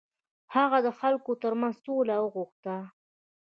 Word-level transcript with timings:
هغه 0.55 0.77
د 0.85 0.87
خلکو 0.99 1.31
تر 1.41 1.53
منځ 1.61 1.75
سوله 1.85 2.15
وغوښته. 2.19 2.75